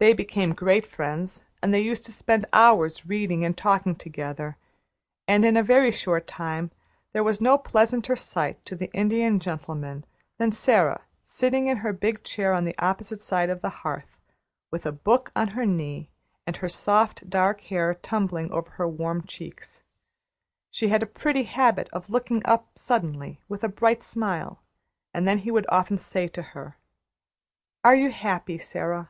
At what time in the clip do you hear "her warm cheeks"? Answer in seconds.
18.70-19.82